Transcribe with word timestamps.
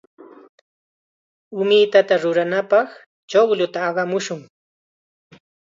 Umitata 1.61 2.15
ruranapaq 2.23 2.89
chuqlluta 3.29 3.79
aqamushun. 3.89 4.41